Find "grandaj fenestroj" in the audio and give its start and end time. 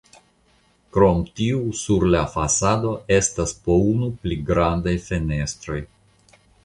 4.49-5.79